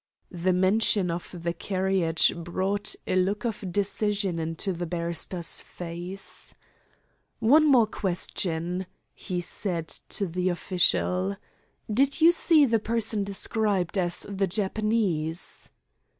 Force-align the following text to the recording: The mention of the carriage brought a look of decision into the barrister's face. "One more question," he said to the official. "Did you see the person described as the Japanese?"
The 0.31 0.51
mention 0.51 1.11
of 1.11 1.35
the 1.43 1.53
carriage 1.53 2.35
brought 2.35 2.95
a 3.05 3.15
look 3.15 3.45
of 3.45 3.71
decision 3.71 4.39
into 4.39 4.73
the 4.73 4.87
barrister's 4.87 5.61
face. 5.61 6.55
"One 7.37 7.67
more 7.67 7.85
question," 7.85 8.87
he 9.13 9.41
said 9.41 9.89
to 10.09 10.25
the 10.25 10.49
official. 10.49 11.37
"Did 11.93 12.19
you 12.19 12.31
see 12.31 12.65
the 12.65 12.79
person 12.79 13.23
described 13.23 13.95
as 13.95 14.25
the 14.27 14.47
Japanese?" 14.47 15.69